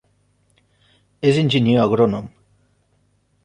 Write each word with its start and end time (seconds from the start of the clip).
És 1.33 1.39
enginyer 1.43 1.77
agrònom. 1.85 2.29